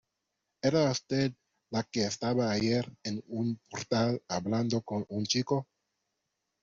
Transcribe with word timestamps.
¿era 0.63 0.89
usted 0.89 1.31
la 1.69 1.83
que 1.83 2.05
estaba 2.05 2.49
ayer 2.49 2.91
en 3.03 3.23
un 3.27 3.59
portal 3.69 4.19
hablando 4.27 4.81
con 4.81 5.05
un 5.09 5.25
chico? 5.25 5.67